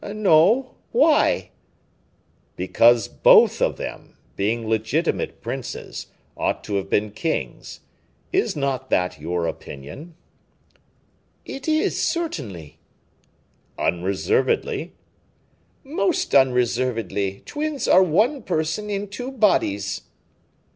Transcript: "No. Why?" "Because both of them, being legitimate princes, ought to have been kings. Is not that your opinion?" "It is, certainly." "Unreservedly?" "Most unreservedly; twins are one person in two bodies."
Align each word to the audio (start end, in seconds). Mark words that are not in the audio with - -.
"No. 0.03 0.77
Why?" 0.93 1.51
"Because 2.55 3.07
both 3.07 3.61
of 3.61 3.77
them, 3.77 4.17
being 4.35 4.67
legitimate 4.67 5.41
princes, 5.43 6.07
ought 6.35 6.63
to 6.63 6.77
have 6.77 6.89
been 6.89 7.11
kings. 7.11 7.81
Is 8.33 8.55
not 8.55 8.89
that 8.89 9.19
your 9.21 9.45
opinion?" 9.45 10.15
"It 11.45 11.67
is, 11.67 12.01
certainly." 12.01 12.79
"Unreservedly?" 13.77 14.93
"Most 15.83 16.33
unreservedly; 16.33 17.43
twins 17.45 17.87
are 17.87 18.01
one 18.01 18.41
person 18.41 18.89
in 18.89 19.07
two 19.07 19.31
bodies." 19.31 20.01